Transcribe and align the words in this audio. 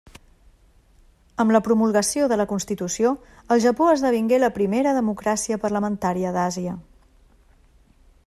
Amb 1.43 1.51
la 1.55 1.61
promulgació 1.67 2.29
de 2.31 2.39
la 2.41 2.47
constitució, 2.53 3.11
el 3.55 3.61
Japó 3.67 3.91
esdevingué 3.97 4.41
la 4.41 4.51
primera 4.57 4.95
democràcia 4.99 5.61
parlamentària 5.67 6.35
d'Àsia. 6.39 6.77